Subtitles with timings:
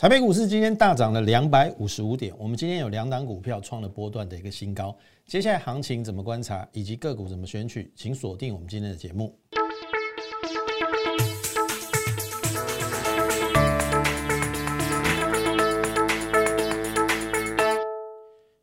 [0.00, 4.96] 台北股市今天大涨了两百五十五点，我们今天有两档股票创了波段的一个新高。
[5.26, 9.38] 接下来行情怎么观察，以及个股怎么选取，请锁定我们今天的节目。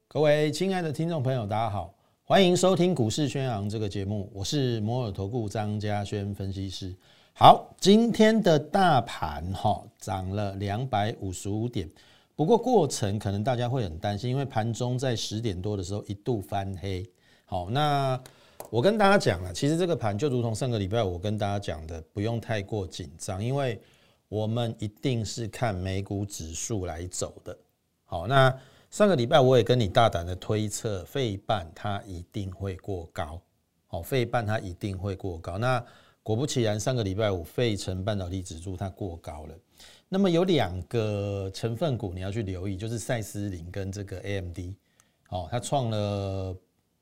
[0.07, 1.93] 各位亲爱的听众朋友，大家好，
[2.23, 6.95] 欢迎收听股市宣扬这个节目，我是摩尔投顾张家轩分析师。
[7.39, 11.87] 好，今天的大盘哈涨了两百五十五点，
[12.36, 17.07] 不过过程可能大家会很担心，因为盘中在十点多的时候一度翻黑。
[17.46, 18.19] 好，那
[18.71, 23.79] 我跟大家讲了，其实这个盘就如同上个礼拜我跟大家讲的，不用太过紧张，因为
[24.29, 27.55] 我们一定是看美股指数来走的。
[28.05, 28.51] 好，那
[28.89, 33.39] 上个礼拜我也跟你大胆的推测，费半它一定会过高。
[33.85, 35.59] 好，费半它一定会过高。
[35.59, 35.85] 那
[36.27, 39.55] 果不其然，上个礼拜五，费城半导体指数它过高了。
[40.09, 44.59] 那么有两个成分股你要去留意，就是赛斯林跟这个 AMD，
[45.29, 46.53] 哦，它创了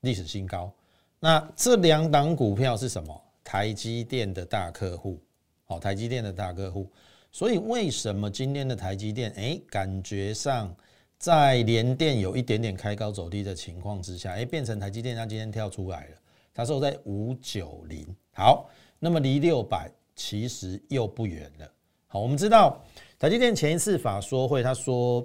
[0.02, 0.72] 历史新高。
[1.18, 3.20] 那这两档股票是什么？
[3.42, 5.20] 台积电的大客户，
[5.64, 6.88] 好，台积电的大客户。
[7.32, 10.72] 所以为什么今天的台积电，哎，感觉上
[11.18, 16.16] 在连电有一点点开高走低的情况之下，哎，变成台积电它今天跳出来了，
[16.54, 18.70] 它收在五九零，好。
[19.06, 21.72] 那么离六百其实又不远了。
[22.08, 22.82] 好，我们知道
[23.20, 25.24] 台积电前一次法说会，他说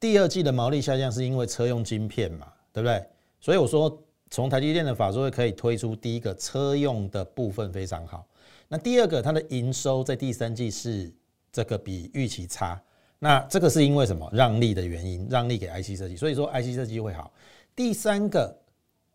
[0.00, 3.04] 第二季的毛利下降是因为车用晶片嘛，对不对？
[3.38, 8.26] 所以我说从台积电的法说会可以推出第一个车用的部分非常好。
[8.66, 11.12] 那第二个，它的营收在第三季是
[11.52, 12.80] 这个比预期差。
[13.18, 14.26] 那这个是因为什么？
[14.32, 17.30] 让利的原因，让利给 IC 设计，所以说 IC 设计会好。
[17.76, 18.56] 第三个。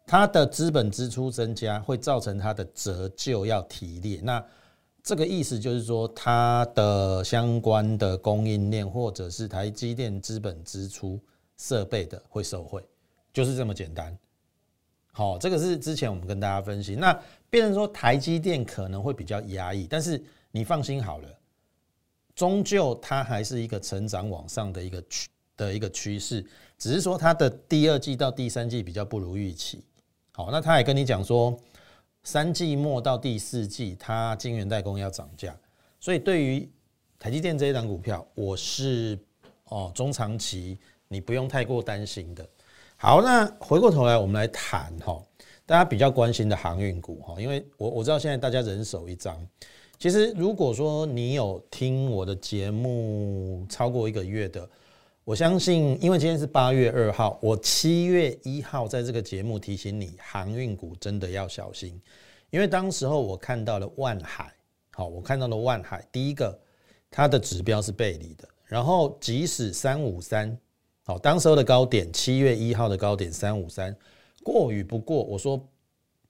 [0.08, 4.44] 它的资本支出增加会造成它的折旧要提列，那
[5.02, 11.20] 这个意思就是说，它的相关的供应链或者是台积电资本支出
[11.58, 12.84] 设备的会受惠，
[13.34, 14.16] 就是这么简单。
[15.12, 17.18] 好，这个是之前我们跟大家分析，那
[17.50, 21.30] 变成说台积电可能会比较压抑，但是你放心好了，
[22.36, 25.28] 终究它还是一个成长往上的一个趋
[25.58, 26.46] 的一个趋势，
[26.78, 29.84] 只是说它的第二季到第三季比较不如预期。
[30.36, 31.58] 好，那他也跟你讲说，
[32.24, 35.58] 三季末到第四季，它晶圆代工要涨价，
[35.98, 36.70] 所以对于
[37.18, 39.18] 台积电这一档股票，我是
[39.70, 42.46] 哦中长期你不用太过担心的。
[42.98, 45.24] 好，那回过头来我们来谈哈，
[45.66, 49.42] 大家比较关心的航运股哈，因为我我知道现在大家人手一张，
[49.98, 54.70] 其实如果说你有听我的节目超过一个月的。
[55.26, 62.00] 我相信，因为今天是八月二号，我七月一号在这个节目提醒你，航运股真的要小心，
[62.52, 64.54] 因为当时候我看到了万海，
[64.92, 66.56] 好，我看到了万海，第一个
[67.10, 70.56] 它的指标是背离的，然后即使三五三，
[71.06, 73.98] 好，当时候的高点，七月一号的高点三五三，
[74.44, 75.60] 过与不过，我说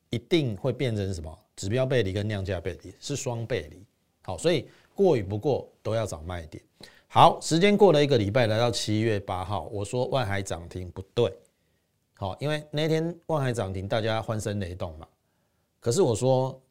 [0.10, 1.38] 一定会变成什么？
[1.58, 3.86] 指标背离跟量价背离是双背离，
[4.22, 6.64] 好，所以过与不过都要找卖点。
[7.16, 11.34] 好，时间过了一个礼拜，来到七月八号，我说万海涨停不对，
[12.16, 15.08] 好，因为那天万海涨停，大家欢声雷动嘛。
[15.80, 16.62] 可是我说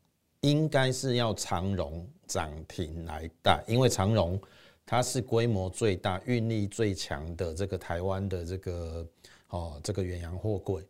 [0.42, 4.38] 应该是要长荣涨停来带，因为长荣
[4.84, 9.06] 它是规模最大、运力最强的这个台湾的这个
[9.48, 10.82] 哦这个远洋货柜，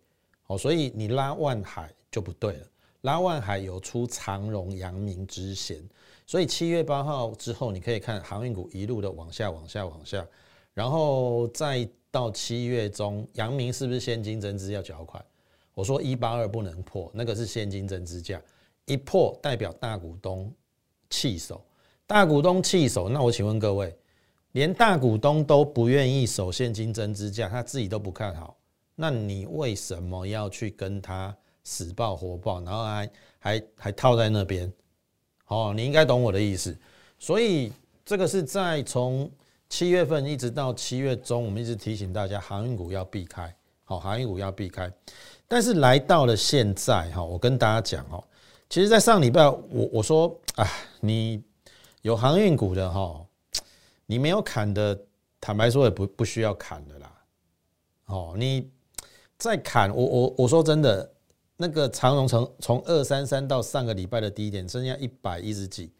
[0.49, 2.67] 哦，所以你拉万海就不对了，
[3.05, 5.83] 拉万海有出长荣、阳明之嫌。
[6.27, 10.27] 所以七月八号之后，你可以看航运股一路的往下、往下、往下，
[10.73, 15.23] 然后再到七月中，阳明是不是现金增资要缴款？
[15.75, 18.41] 我说一八二不能破，那个是现金增资价，
[18.87, 20.51] 一破代表大股东
[21.11, 21.63] 弃守，
[22.07, 23.95] 大股东弃守，那我请问各位，
[24.53, 28.57] 连大股东都不愿意守现金增资价，他自己都不看好，
[28.95, 34.73] 那你为什么要去跟他死抱活抱，然后还还还套在那边？
[35.49, 36.77] 哦，你应该懂我的意思，
[37.19, 37.71] 所以
[38.05, 39.31] 这个是在从
[39.69, 43.55] 七月份一直到七月中，我们一直提醒大家航运股要避开，
[43.85, 44.91] 好，航运股要避开。
[45.47, 48.25] 但是来到了现在，哈，我跟大家讲哦，
[48.71, 50.67] 其实，在上礼拜我我说啊，
[51.01, 51.43] 你
[52.01, 53.25] 有航运股的哈，
[54.07, 54.99] 你没有砍的，
[55.41, 57.13] 坦白说也不不需要砍的啦。
[58.07, 58.71] 哦，你
[59.39, 61.11] 再砍，我我我说真的。
[61.57, 65.93] 那个长荣从从二三三到上个礼拜的低点，剩下一百一十几，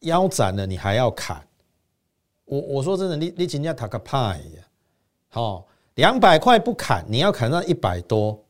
[0.00, 1.46] 腰斩了，你还要砍？
[2.44, 4.62] 我我说真的，你你请假塔克派呀？
[5.28, 5.66] 好，
[5.96, 8.42] 两百块不砍，你要砍到一百多，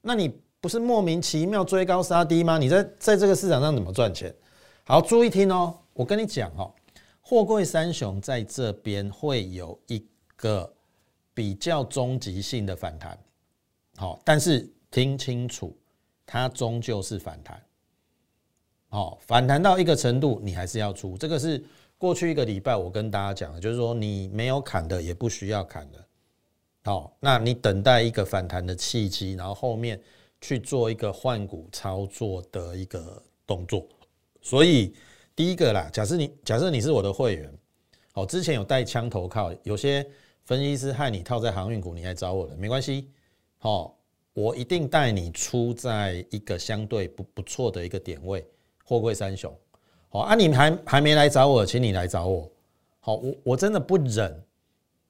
[0.00, 2.56] 那你不是莫名其妙追高杀低吗？
[2.56, 4.34] 你在在这个市场上怎么赚钱？
[4.84, 6.72] 好，注意听哦，我跟你讲哦，
[7.20, 10.02] 货柜三雄在这边会有一
[10.34, 10.72] 个
[11.34, 13.18] 比较终极性的反弹，
[13.96, 15.76] 好，但是听清楚，
[16.24, 17.62] 它终究是反弹，
[18.88, 21.16] 好，反弹到一个程度，你还是要出。
[21.18, 21.62] 这个是
[21.98, 26.04] 过去一个礼拜我跟大家讲的，就是说你没有砍的，也不需要砍的，
[26.84, 30.00] 好，那你等待一个反弹的契机，然后后面
[30.40, 33.86] 去做一个换股操作的一个动作。
[34.40, 34.94] 所以
[35.36, 37.52] 第一个啦，假设你假设你是我的会员，
[38.12, 40.08] 好，之前有带枪投靠，有些
[40.44, 43.10] 分析师害你套在航运股，你来找我了，没关系，
[43.58, 43.97] 好，
[44.32, 48.46] 我一定带你出在一个相对不不错的一个点位，
[48.84, 49.52] 货柜三雄，
[50.08, 52.50] 好啊，你还还没来找我，请你来找我，
[53.00, 54.44] 好，我我真的不忍，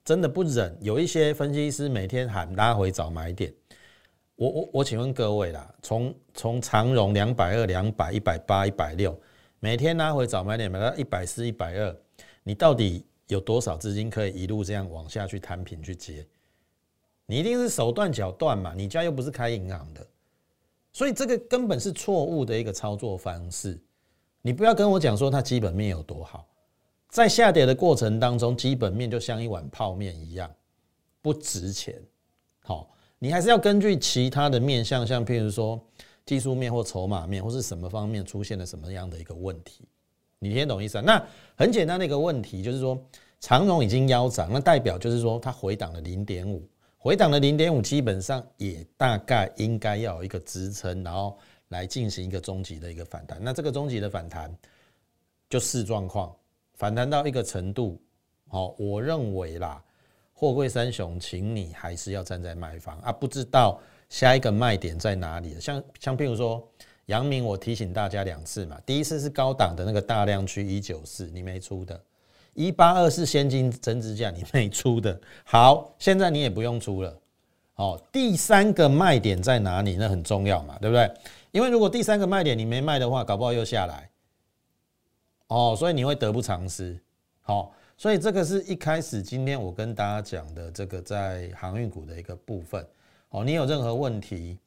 [0.05, 3.53] 真的不忍，有一些分析师每天喊拉回找买点，
[4.37, 9.19] 我我我请问各位啦，从从长荣两百二、两百、一百八、一百六。
[9.61, 11.97] 每天拉回早买点买到一百四、一百二，
[12.44, 16.25] 你到底有多少资金可以一路这样往下去摊平去接？
[17.30, 18.72] 你一定是手断脚断嘛？
[18.75, 20.04] 你家又不是开银行的，
[20.92, 23.78] 所以这个根本是错误的一个操作方式。
[24.40, 26.48] 你不要跟我讲说它基本面有多好，
[27.10, 30.50] 在下跌的过程当中，基本面就像一碗泡面一样
[31.20, 32.02] 不值钱。
[32.64, 35.78] 好，你还是要根据其他的面向，像譬如说。
[36.28, 39.88] 技术面或筹码面或是什么方面出现了什么样的一个问题，
[40.38, 41.00] 你听懂意思啊？
[41.00, 41.26] 那
[41.56, 43.02] 很简单的一个问题就是说，
[43.40, 46.62] 长荣已经腰斩，那代表就是说它回档了零点五，
[46.98, 53.38] 回档的零点五，基本上也大概应该要有一个支撑，然后来进行一个终极的一个反弹。
[53.40, 54.52] 那这个终极的反弹
[55.48, 56.34] 就视状况，
[56.74, 58.00] 反弹到一个程度，
[58.48, 59.82] 好，我认为啦，
[60.34, 63.80] 货柜三雄，请你还是要站在卖方啊，不知道。
[64.08, 65.60] 下一个卖点在哪里？
[65.60, 66.66] 像像譬如说，
[67.06, 68.80] 杨明，我提醒大家两次嘛。
[68.86, 71.94] 第一次是高档的那个大量区一九四，你没出的；
[72.54, 75.20] 一八二是现金增值价，你没出的。
[75.44, 77.18] 好，现在你也不用出了。
[77.76, 79.96] 哦，第三个卖点在哪里？
[79.96, 81.08] 那很重要嘛，对不对？
[81.52, 84.10] 因为如果第三个卖点你没卖的话，搞不好又下来。
[85.46, 86.98] 哦，所以你会得不偿失。
[87.40, 92.84] 好，所以这个是一开始今天我跟大家讲的这个在航运股的一个部分。
[93.30, 94.58] 哦，你有任何问题，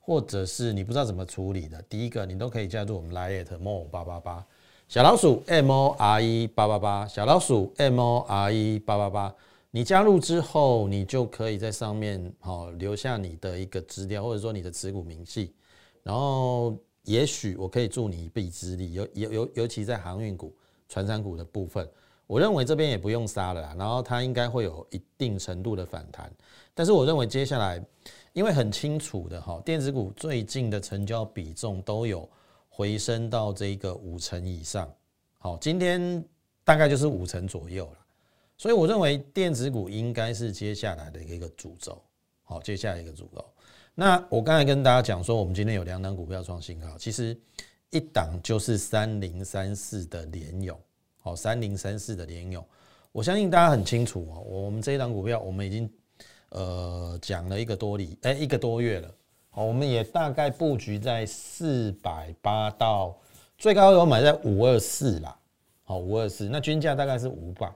[0.00, 4.46] 或者是你不知道怎么处理的，第一个你都可以加入我们 Line more 八八八
[4.88, 9.34] 小老鼠 M O R E 八八八小老鼠 M O R E 八八八。
[9.72, 15.52] 你加入之后，你就可以在上面好留下你的一个资料，或者说你的持股明细，
[16.04, 16.72] 然后
[17.02, 18.92] 也许我可以助你一臂之力。
[18.92, 20.54] 尤尤尤尤其在航运股、
[20.88, 21.86] 船产股的部分，
[22.28, 26.32] 我认为这边也不用杀了，啦，然后它应该会有一定程度的反弹。
[26.74, 27.84] 但是我认为接下来，
[28.32, 32.26] 因为很清楚的哈，电子股最近的成交比重都有
[32.76, 34.94] 回升到这个五成以上，
[35.38, 36.22] 好，今天
[36.62, 37.98] 大概就是五成左右了，
[38.58, 42.02] 所以我认为电子股应该是接下来的一个主轴，
[42.44, 43.42] 好，接下来一个主轴。
[43.94, 47.34] 那我刚才跟大家讲说，我们今天有两档股票创新高，其实
[47.88, 50.78] 一档就是三零三四的联勇，
[51.22, 52.62] 好，三零三四的联勇，
[53.10, 55.90] 我相信大家很清楚哦，我们这一档股票我们已经。
[56.50, 59.14] 呃，讲了一个多礼，哎，一个多月了。
[59.56, 63.16] 哦，我们也大概布局在四百八到
[63.56, 65.34] 最高有买在五二四啦。
[65.82, 67.72] 好，五二四，那均价大概是五百。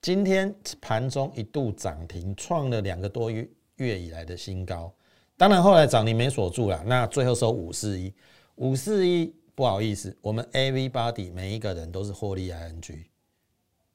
[0.00, 4.92] 今天盘中一度涨停，创了两个多月月以来的新高。
[5.36, 8.14] 当然后来涨停没锁住了，那最后收五四一，
[8.54, 13.06] 五四一不好意思，我们 A V Body 每一个人都是获利 I N G。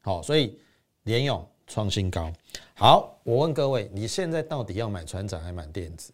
[0.01, 0.59] 好，所以
[1.03, 1.47] 联勇。
[1.67, 2.31] 创新高，
[2.75, 6.13] 好，我问各位，你现在到底要买船长还买电子？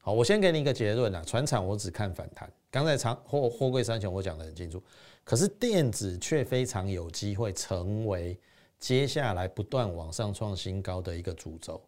[0.00, 2.50] 好，我先给你一个结论啊，船厂我只看反弹。
[2.70, 4.82] 刚才长货货柜三雄我讲的很清楚，
[5.24, 8.38] 可是电子却非常有机会成为
[8.78, 11.80] 接下来不断往上创新高的一个主轴。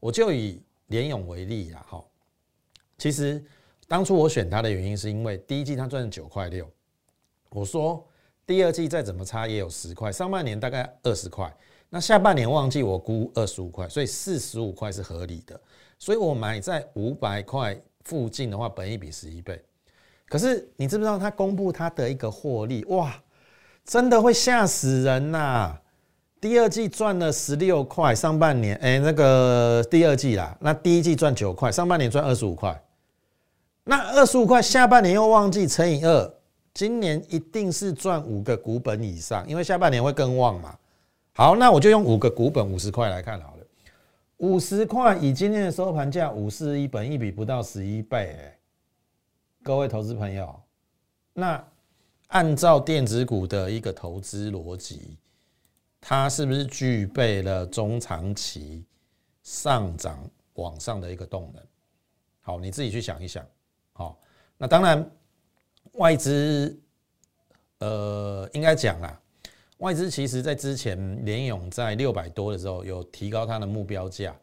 [0.00, 2.04] 我就以联勇为例啊，哈，
[2.96, 3.42] 其实
[3.88, 6.70] 当初我选它的原因是因为第一季它赚九块六，
[7.50, 8.06] 我说
[8.46, 11.54] 第二季再怎么差也有十块，上半年大概二十块。
[11.88, 15.58] 那下半年旺季我估二十五块，所以四十五块是合理的，
[15.98, 19.60] 所以我买在五百块附近的话，本一比十一倍。
[20.28, 22.84] 可是你知不知道他公布他的一个获利？
[22.86, 23.14] 哇，
[23.84, 25.76] 真的会吓死人呐！
[26.40, 32.78] 第二季赚了十六块，上半年哎那个第二季啦，那第一季赚九块，上半年赚二十五块，
[33.84, 36.34] 那二十五块下半年又旺季乘以二，
[36.74, 40.76] 今年一定是赚五个股本以上，因为下半年会更旺嘛。
[41.32, 43.55] 好，那我就用五个股本五十块来看好了。
[44.38, 48.36] 五十块以今天的收盘价五四一，本一比不到十一倍，
[49.62, 50.60] 各位投资朋友，
[51.32, 51.66] 那
[52.28, 55.16] 按照电子股的一个投资逻辑，
[56.02, 58.84] 它是不是具备了中长期
[59.42, 61.62] 上涨往上的一个动能？
[62.42, 63.42] 好，你自己去想一想。
[63.94, 64.18] 好，
[64.58, 65.10] 那当然
[65.92, 66.78] 外资，
[67.78, 69.18] 呃，应该讲啦，
[69.78, 74.34] 外资其实在之前联勇在六百多的时候有提高它的目标价，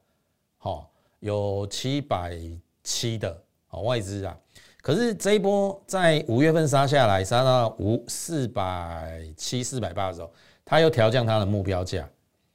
[0.58, 2.38] 好，有七百
[2.84, 3.36] 七的，
[3.68, 4.38] 好外资啊。
[4.82, 10.32] 可是这一波在五月份杀下来，杀到五四百七、四百八的时候，
[10.64, 12.08] 他又调降他的目标价，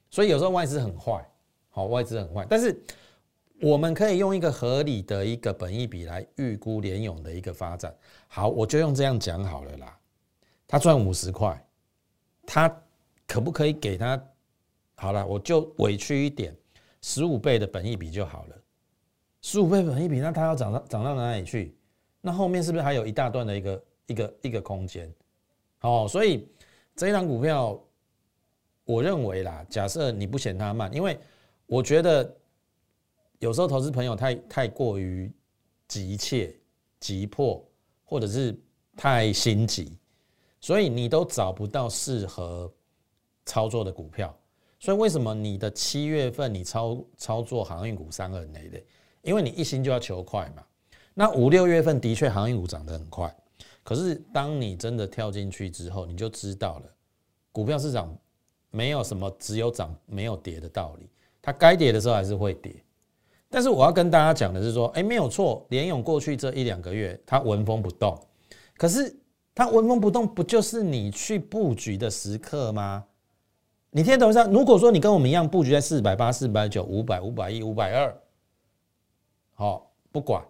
[0.09, 1.27] 所以有时候外资很坏，
[1.69, 2.45] 好，外资很坏。
[2.47, 2.79] 但是
[3.61, 7.93] 我们可以用一个合理的一个本益比来预估联勇的一个发展。
[8.27, 9.97] 好，我就用这样讲好了啦。
[10.67, 11.59] 他赚五十块，
[12.51, 12.81] 他
[13.27, 14.19] 可不可以给他？
[14.95, 16.55] 好了，我就委屈一点，
[17.01, 18.55] 十五倍的本益比就好了。
[19.41, 21.77] 十五倍本益比，那他要涨到涨到哪里去？
[22.21, 25.13] 那后面是不是还有一大段的一个一个一个空间？
[25.81, 26.49] 哦，所以
[26.95, 27.79] 这一档股票，
[28.83, 31.17] 我认为啦，假设你不嫌它慢，因为
[31.67, 32.35] 我觉得
[33.37, 35.31] 有时候投资朋友太太过于
[35.87, 36.53] 急切、
[36.99, 37.63] 急迫，
[38.03, 38.59] 或者是
[38.97, 39.97] 太心急，
[40.59, 42.71] 所以你都找不到适合
[43.45, 44.35] 操作的股票。
[44.79, 48.85] 所以为什么你的七月份你操操作航运股三二那类？
[49.21, 50.63] 因为你一心就要求快嘛。
[51.13, 53.35] 那五六月份的确航运股涨得很快，
[53.83, 56.85] 可是当你真的跳进去之后，你就知道了，
[57.51, 58.17] 股票市场
[58.71, 61.09] 没有什么只有涨没有跌的道理，
[61.41, 62.73] 它该跌的时候还是会跌。
[63.49, 68.17] 但是我要跟大家讲的是说，哎，没有错，联勇过去这一两个月它纹风不动，
[68.77, 69.13] 可是
[69.53, 73.05] 它纹风不动，不就是你去布局的时刻吗？
[73.91, 78.21] 你听懂上，如果说你跟我们一样布局在四百八、四百九、五百、五百一、五百二，
[79.53, 80.43] 好，不管。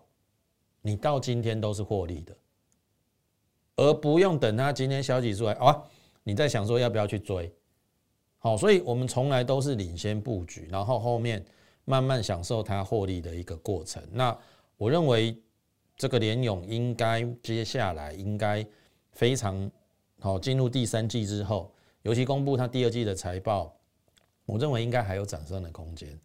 [0.81, 2.33] 你到今天都是获利的，
[3.75, 5.83] 而不用等它今天消息出来啊，
[6.23, 7.53] 你在想说要不要去追？
[8.37, 11.43] 好，所以我们从来都是领先布局，然后后面
[11.83, 14.01] 慢慢享受它获利的一个过程。
[14.09, 14.35] 那
[14.77, 15.37] 我认为
[15.97, 18.65] 这个联勇应该接下来应该
[19.19, 19.69] 非常
[20.21, 21.69] 好，进入第三季之后，
[22.03, 23.75] 尤其公布它第二季的财报，
[24.45, 26.17] 我认为应该还有涨升的空间。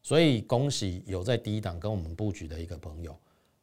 [0.00, 3.18] 所以恭喜有在低档跟我们布局的一个朋友。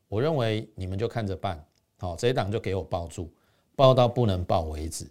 [0.09, 1.65] 我认为你们就看着办，
[1.97, 3.31] 好，这一档就给我抱住，
[3.73, 5.09] 抱到不能抱为止。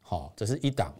[0.00, 0.90] 好，这是一档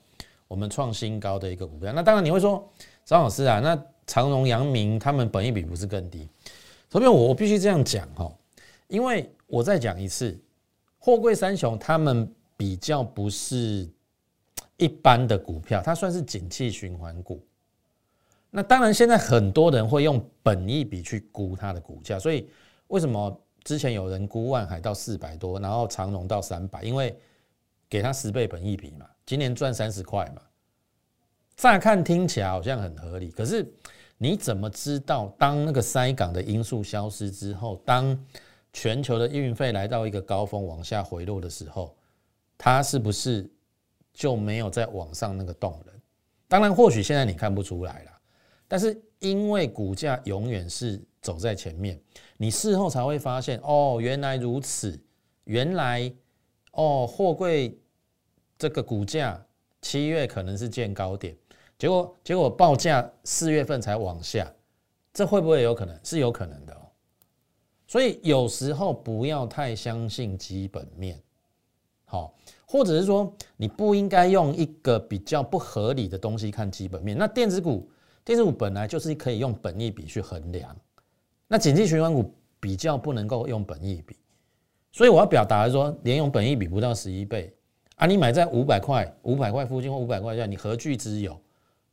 [0.46, 1.90] 我们创新高的一个股票。
[1.90, 2.70] 那当然你会说，
[3.06, 6.28] 张老师啊，那长荣、阳明他们本益比不是更低？
[6.90, 8.30] 这边我我必须这样讲哈，
[8.88, 10.38] 因为我再讲一次，
[11.04, 13.86] 货柜三雄他们比较不是
[14.78, 17.44] 一般的股票，它算是景气循环股。
[18.50, 22.48] 那当然现在很多人会用本益比去估它的股价，所以。
[22.88, 26.82] 为什么之前有人估万海到四百多，然后长荣到三百？
[26.82, 27.18] 因为
[27.88, 30.42] 给他十倍本益比嘛，今年赚三十块嘛。
[31.56, 33.66] 乍看听起来好像很合理，可是
[34.18, 38.16] 你怎么知道，当那个塞港的因素消失之后，当
[38.74, 41.96] 全球的运费来到一个高峰往下回落的时候，
[42.58, 43.50] 它是不是
[44.12, 45.94] 就没有在往上那个动能？
[46.46, 48.10] 当然，或许现在你看不出来了，
[48.68, 51.02] 但是因为股价永远是。
[51.24, 51.98] 走在前面，
[52.36, 55.02] 你事后才会发现哦，原来如此，
[55.44, 56.12] 原来
[56.72, 57.80] 哦，货柜
[58.58, 59.42] 这个股价
[59.80, 61.34] 七月可能是见高点，
[61.78, 64.52] 结果结果报价四月份才往下，
[65.14, 65.98] 这会不会有可能？
[66.04, 66.83] 是有可能的哦。
[67.94, 71.16] 所以有时候不要太相信基本面，
[72.06, 72.34] 好，
[72.66, 77.16] 或者是说你不应该用一个比较不合理的东西看基本面。
[77.16, 77.88] 那电子股，
[78.24, 80.76] 电子股本来就是可以用本益比去衡量。
[81.46, 84.16] 那景气循环股比较不能够用本益比，
[84.90, 87.54] 所以我要表达的说，连用本益比不到十一倍
[87.94, 91.40] 啊，你买在五百块、五百块附近或五百块下，你何惧之有？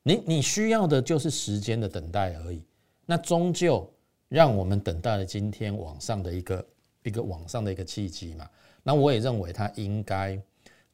[0.02, 2.66] 你你需要的就是时间的等待而已。
[3.06, 3.88] 那终究
[4.32, 6.66] 让我们等待了今天往上的一个
[7.04, 8.50] 一个往上的一个契机嘛。
[8.82, 10.40] 那我也认为它应该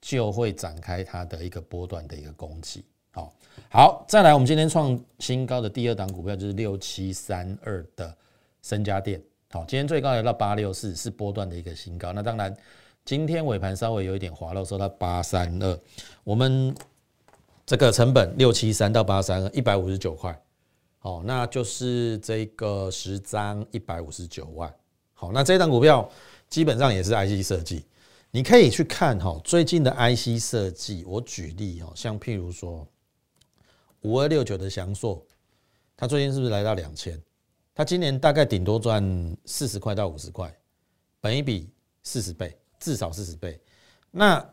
[0.01, 2.83] 就会展开它的一个波段的一个攻击。
[3.11, 3.31] 好，
[3.69, 8.11] 好，再来，我们今天创新高的第二档股票就是六七三二的。
[8.63, 12.11] 深家电好，今天最高来到八六四，是波段的一个新高。
[12.11, 12.53] 那当然，
[13.05, 15.79] 今天尾盘稍微有一点滑落，收到八三二。
[16.25, 16.75] 我们
[17.65, 20.37] 这个成本六七三到八三二，一百五十九块。
[20.99, 24.73] 好，那就是这个十张一百五十九万。
[25.13, 26.09] 好，那这档股票
[26.49, 27.85] 基本上也是 IC 设计，
[28.31, 31.03] 你可以去看哈，最近的 IC 设计。
[31.05, 32.87] 我举例哦，像譬如说
[34.01, 35.23] 五二六九的翔硕，
[35.95, 37.21] 它最近是不是来到两千？
[37.73, 40.51] 他今年大概顶多赚四十块到五十块，
[41.21, 41.69] 本一比
[42.01, 43.59] 四十倍，至少四十倍。
[44.09, 44.43] 那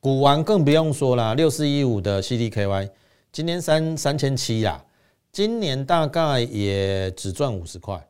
[0.00, 2.90] 股王更不用说了，六四一五的 CDKY
[3.30, 4.84] 今年三三千七呀，
[5.30, 8.04] 今年大概也只赚五十块，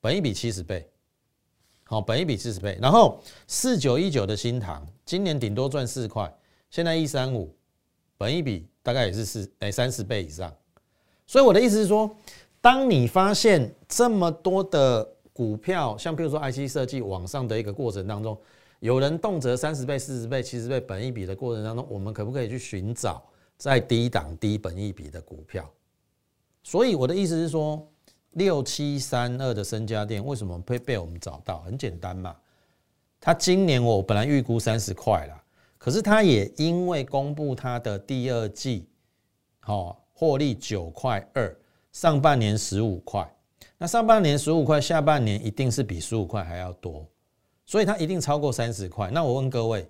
[0.00, 0.88] 本一比七十倍，
[1.84, 2.78] 好，本一比七十倍。
[2.80, 6.32] 然后四九一九的新塘今年顶多赚四块，
[6.70, 7.54] 现在一三五，
[8.16, 10.52] 本一比大概也是四哎三十倍以上。
[11.26, 12.10] 所以我的意思是说，
[12.60, 18.38] 当你发现这么多的股票，像比如说 IC 设计往上的一个过程当中，
[18.80, 23.22] 有人动辄三十倍、四十倍、七十倍本一比的过程当中，我们可不可以去寻找
[23.56, 25.68] 在低档低本一比的股票？
[26.62, 27.86] 所以我的意思是说，
[28.32, 31.60] 六七三二的深家电为什么会被我们找到？
[31.60, 32.34] 很简单嘛，
[33.20, 35.42] 它今年我本来预估三十块了，
[35.76, 38.88] 可是它也因为公布它的第二季，
[39.60, 41.54] 好获利九块二，
[41.92, 43.28] 上半年十五块。
[43.78, 47.04] 那上半年十五块，下半年一定是比十五块还要多，
[47.66, 49.10] 所以它一定超过三十块。
[49.10, 49.88] 那我问各位，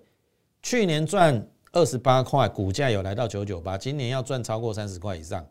[0.63, 5.45] 去年赚二十八块，股价有来到九九八，今年要赚超过三十块以上，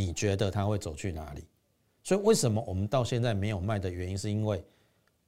[0.00, 1.44] 你觉得它会走去哪里？
[2.02, 4.64] 所以为什么我们到现在没有卖的原因，是因为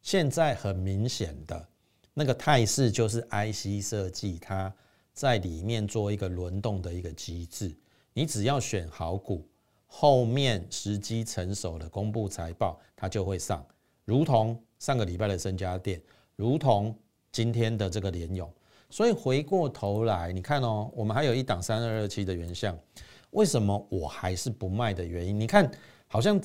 [0.00, 1.68] 现在很明显的
[2.14, 4.72] 那个态势就是 IC 设计它
[5.12, 7.74] 在里面做一个轮动的一个机制，
[8.14, 9.46] 你只要选好股。
[9.94, 13.62] 后面时机成熟了，公布财报，它就会上，
[14.06, 16.00] 如同上个礼拜的深家电，
[16.34, 16.96] 如同
[17.30, 18.50] 今天的这个联勇。
[18.88, 22.74] 所以回过头来，你看哦，我们还有一档三二二七的原相，
[23.32, 25.38] 为什么我还是不卖的原因？
[25.38, 25.70] 你看，
[26.06, 26.40] 好像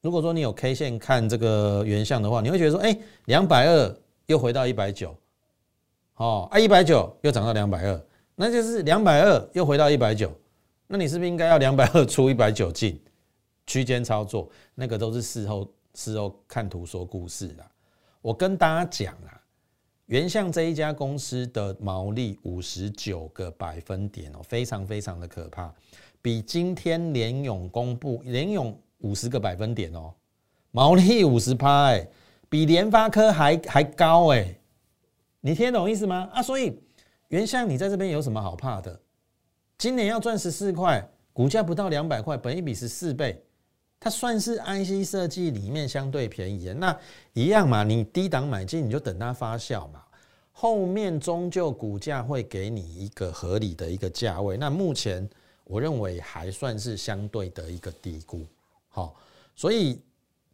[0.00, 5.16] 如果说你有 K 线看这个原相的话，你会觉得说，哎，两百二又回到一百九，
[6.16, 8.00] 哦，啊，一百九又涨到两百二，
[8.34, 10.32] 那就是两百二又回到一百九。
[10.86, 13.00] 那你是不是应该要两百二出一百九进，
[13.66, 14.50] 区间操作？
[14.74, 17.64] 那个都是事后事后看图说故事的。
[18.20, 19.39] 我跟大家讲啊，
[20.10, 25.72] 原相这一家公司的毛利五十九个百分点哦，非常非常的可怕，
[26.20, 30.12] 比今天联勇公布联勇五十个百分点哦，
[30.72, 32.04] 毛利五十趴哎，
[32.48, 34.52] 比联发科还还高哎，
[35.42, 36.28] 你听懂意思吗？
[36.32, 36.76] 啊，所以
[37.28, 39.00] 原相你在这边有什么好怕的？
[39.78, 43.40] 今年要赚十四块，股价不到两百块，本一比十四倍，
[44.00, 46.74] 它算是 IC 设计里面相对便宜的。
[46.74, 46.98] 那
[47.34, 50.02] 一样嘛，你低档买进，你就等它发酵嘛，
[50.50, 54.56] 后面终究股价会给你一个合理的一个价位。
[54.56, 55.28] 那目前
[55.64, 58.44] 我认为还算是相对的一个低估，
[58.88, 59.14] 好，
[59.54, 60.00] 所以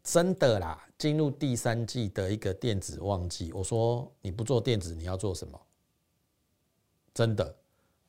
[0.02, 5.59] 真的啦，进入第三季的一个电子旺季，我说你不做电子，你要做什么？
[7.14, 7.54] 真的。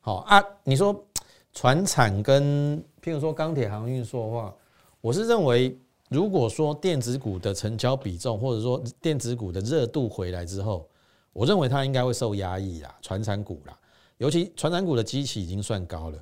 [0.00, 1.04] 好啊，你说
[1.52, 4.54] 船产跟譬如说钢铁航运说的话，
[5.00, 10.88] 我是认为，如果说电子股的成交比重或者说电子股的热度回来之后，
[11.32, 13.78] 我认为它应该会受压抑啦，船产股啦，
[14.16, 16.18] 尤其船产股的基期已经算高了。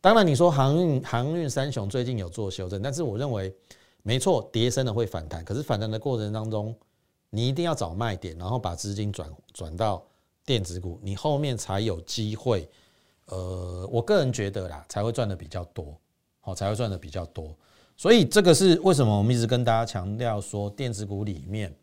[0.00, 3.54] 当然，你说航运航运三雄最近有做修正，但是我认为
[4.02, 6.74] 没错，跌升的会反弹，可是反弹的过程当中，
[7.28, 10.02] 你一定要找卖点，然后把资金转转到
[10.44, 12.68] 电子股，你后面才有机会。
[13.26, 15.98] 呃，我个人觉得啦，才会赚的比较多，
[16.40, 17.54] 好，才会赚的比较多。
[17.96, 21.74] 所以这个是为什么我们一直跟大家强调说，电子股里面，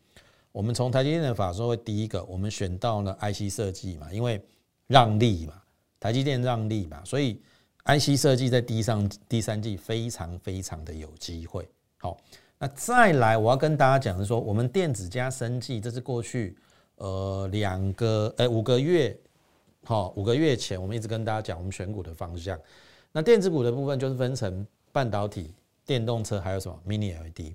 [0.52, 4.40] 我们从台积电的法说会第一个，我们选到了 IC 设计嘛，因为
[4.86, 5.54] 让利嘛，
[5.98, 7.40] 台积电让利嘛，所以
[7.84, 11.68] IC 设计在第上第三季非常非常的有机会。
[11.98, 12.16] 好，
[12.58, 16.56] 那再来我要跟大家讲的是说，我们电子加生技，这是过去
[16.96, 19.18] 呃两个呃五个月。
[19.86, 22.58] 好，五个月前我们一直跟大家讲我们选股的方向。
[23.12, 25.52] 那电子股的部分就是分成半导体、
[25.84, 27.54] 电动车，还有什么 Mini LED。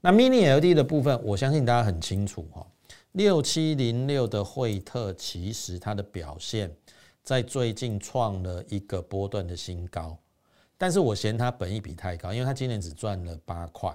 [0.00, 2.66] 那 Mini LED 的部分，我相信大家很清楚哈。
[3.12, 6.70] 六七零六的惠特，其实它的表现
[7.22, 10.16] 在最近创了一个波段的新高，
[10.78, 13.94] 但是我嫌它本益比太高，因为它今年只赚了八块，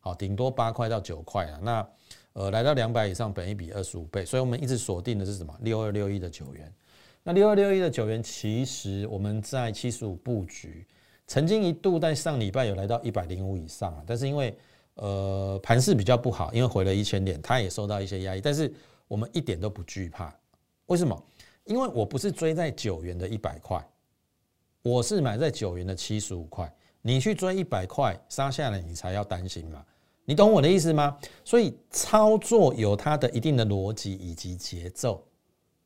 [0.00, 1.60] 好，顶多八块到九块啊。
[1.62, 1.88] 那
[2.32, 5.54] 呃，来到两百以上，本益比二十五倍，所以我们一直锁定的是什么？
[5.60, 6.72] 六二六一的九元。
[7.22, 10.86] 那六二六一的九元，其实我们在七十五布局，
[11.26, 14.56] 曾经一度在上礼拜有来到一百零五以上啊，但是因为
[14.94, 18.72] 呃盘势比较不好，因为回了一千点，它也受到一些压抑，但是
[19.08, 20.32] 我们一点都不惧怕，
[20.86, 21.20] 为什么？
[21.64, 23.84] 因为我不是追在九元的一百块，
[24.82, 29.84] 我是买在九元的七十五块，你去追一百块杀下来，你才要担心嘛，
[30.24, 31.18] 你懂我的意思吗？
[31.44, 35.20] 所以操作有它的一定的逻辑以及节奏。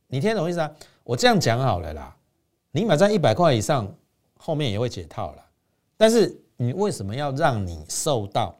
[0.06, 0.70] 你听懂意思啊？
[1.02, 2.14] 我这样讲好了啦，
[2.72, 3.90] 你买在一百块以上，
[4.40, 5.46] 后面也会解套了。
[5.96, 8.58] 但是你为什么要让你受到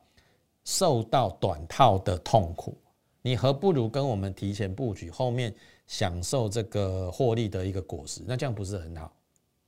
[0.65, 2.77] 受到短套的痛苦？
[3.23, 5.55] 你何不如跟我们提前布局，后面
[5.87, 9.13] 享受这个获利的一个果实，那这样不是很好？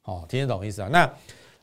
[0.02, 0.88] 好，听得懂意思啊？
[0.88, 1.14] 那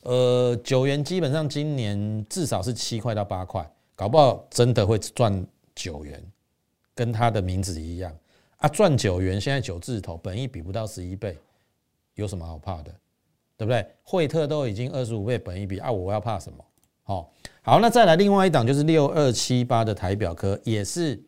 [0.01, 6.23] 呃，九元基本上今年至少是七块到八块，搞不好真的会赚九元，
[6.95, 8.15] 跟它的名字一样
[8.57, 11.37] 啊，赚九元，现在九字头，本益比不到十一倍，
[12.15, 12.93] 有什么好怕的？
[13.59, 13.85] 对不对？
[14.03, 16.63] 惠特都已经二十五倍本一比啊，我要怕什么？
[17.03, 17.29] 好，
[17.61, 21.21] 好，那再来另外一档就是六二七八的台表科，也是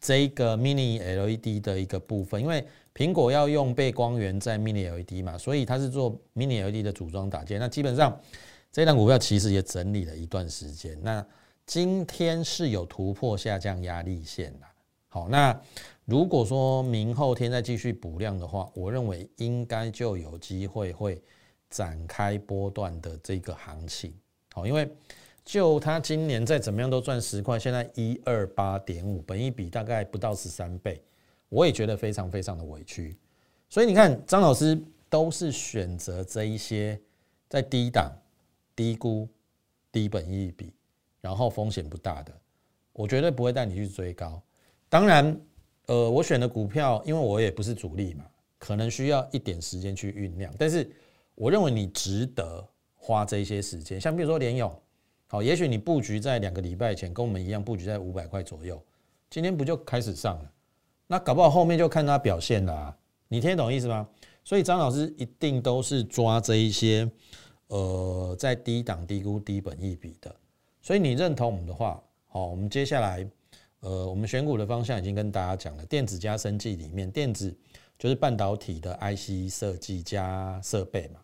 [0.00, 2.64] 这个 mini LED 的一个部分，因为
[2.94, 7.58] 苹果要用背光源在 mini LED 嘛，所以它是做 mini LED 的组装打件。
[7.58, 8.16] 那基本上
[8.70, 11.26] 这档股票其实也整理了一段时间，那
[11.66, 14.66] 今天是有突破下降压力线的。
[15.08, 15.60] 好，那
[16.04, 21.20] 如果说明后天再继续补量的话，我认为应该就有机会会。
[21.72, 24.14] 展开波段的这个行情，
[24.52, 24.86] 好，因为
[25.42, 31.02] 就它今年再怎么样都赚十块，现在一二八点五，本一比大概不到十三倍，
[31.48, 33.16] 我也觉得非常非常的委屈。
[33.70, 37.00] 所以你看，张老师都是选择这一些
[37.48, 38.12] 在低档、
[38.76, 39.26] 低估、
[39.90, 40.74] 低本一比，
[41.22, 42.32] 然后风险不大的，
[42.92, 44.42] 我绝对不会带你去追高。
[44.90, 45.40] 当然，
[45.86, 48.26] 呃，我选的股票，因为我也不是主力嘛，
[48.58, 50.86] 可能需要一点时间去酝酿，但是。
[51.42, 54.72] 我认为你值得花这些时间，像比如说联勇，
[55.26, 58.80] 好，也许你布局在两个礼拜前跟我们一样布局在五百块左右，
[59.28, 60.52] 今天不就开始上了？
[61.08, 64.08] 那搞不好后面就看它表现了，你听得懂意思吗？
[64.44, 67.10] 所以张老师一定都是抓这一些，
[67.66, 70.32] 呃，在低档低估低本一比的。
[70.80, 73.28] 所以你认同我们的话，好，我们接下来，
[73.80, 77.52] 呃，我们选股的方向已经跟大家讲了，电子加生技里面，电子。
[77.98, 81.20] 就是半导体的 IC 设计加设备嘛，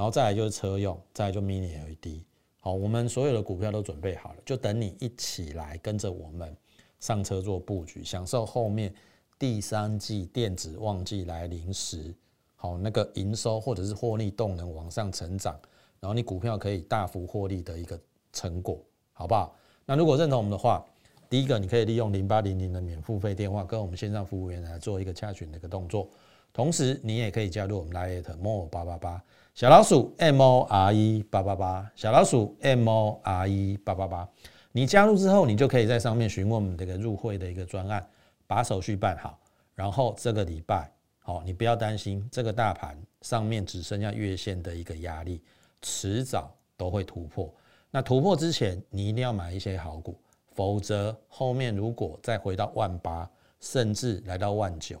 [0.00, 2.22] 然后再来就是车用，再来就 Mini LED。
[2.62, 6.56] 好，我们所有的股票都准备好了，就等你一起来跟着我们
[7.00, 8.94] 上车做布局，享受后面
[9.38, 12.14] 第三季电子旺季来临时，
[12.56, 15.54] 好那个营收或者是获利动能往上成长，
[16.00, 18.00] 然后你股票可以大幅获利的一个
[18.32, 18.82] 成果，
[19.12, 19.54] 好不好？
[19.84, 20.82] 那如果认同我们的话，
[21.28, 26.08] 第一个，你可以利用零八零零的免付费电话跟我们线上服务员来做一个洽询的一个动作，
[26.52, 29.22] 同时你也可以加入我们 Lite More 八八八
[29.54, 34.28] 小老鼠 M O R E 八八八小老鼠 M O R E 八八八，
[34.72, 38.06] 你加入之后，你就可以在上面询问我们这个入会的一个专案，
[38.46, 39.38] 把手续办好，
[39.74, 45.42] 然后这个礼拜，好，你不要担心，这个大盘上面只剩下月线的一个压力，
[45.82, 47.52] 迟早都会突破。
[47.90, 50.16] 那突破之前，你一定要买一些好股。
[50.52, 53.28] 否则后面如果再回到万八，
[53.60, 55.00] 甚至来到万九，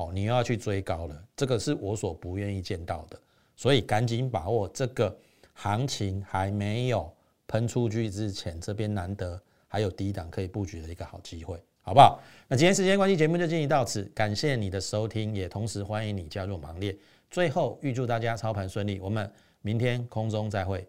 [0.00, 1.24] 哦，你又要去追高了。
[1.36, 3.20] 这个是我所不愿意见到的，
[3.54, 5.14] 所以赶紧把握这个
[5.52, 7.14] 行情还没有
[7.46, 12.18] 喷出去之前，这边难得还有低档可以布局的一个好机会，好不好？
[12.48, 16.96] 那今天时间关系，节目就进行到此，感谢你的收听，也同时欢迎你加入行列。
[17.30, 20.88] 最后预祝大家操盘顺利，我们明天空中再会。